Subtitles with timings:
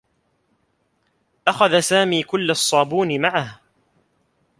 [1.47, 3.61] أخذ سامي كلّ الصّابون معه.